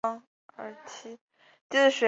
[0.03, 0.23] 溶于水
[0.57, 1.17] 呈无
[1.91, 1.95] 色。